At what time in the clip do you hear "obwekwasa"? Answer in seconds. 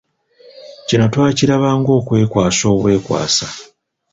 2.75-3.47